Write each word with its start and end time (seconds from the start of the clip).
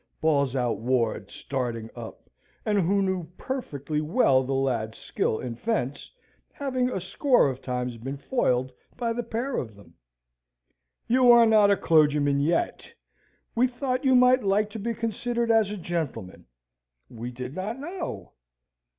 bawls 0.19 0.55
out 0.55 0.79
Ward, 0.79 1.29
starting 1.29 1.87
up, 1.95 2.27
and 2.65 2.81
who 2.81 3.03
knew 3.03 3.25
perfectly 3.37 4.01
well 4.01 4.43
the 4.43 4.51
lads' 4.51 4.97
skill 4.97 5.37
in 5.39 5.53
fence, 5.55 6.09
having 6.53 6.89
a 6.89 6.99
score 6.99 7.47
of 7.51 7.61
times 7.61 7.97
been 7.97 8.17
foiled 8.17 8.71
by 8.97 9.13
the 9.13 9.21
pair 9.21 9.57
of 9.57 9.75
them. 9.75 9.93
"You 11.07 11.31
are 11.31 11.45
not 11.45 11.69
a 11.69 11.77
clergyman 11.77 12.39
yet. 12.39 12.91
We 13.53 13.67
thought 13.67 14.03
you 14.03 14.15
might 14.15 14.43
like 14.43 14.71
to 14.71 14.79
be 14.79 14.95
considered 14.95 15.51
as 15.51 15.69
a 15.69 15.77
gentleman. 15.77 16.47
We 17.07 17.29
did 17.29 17.53
not 17.53 17.77
know." 17.77 18.31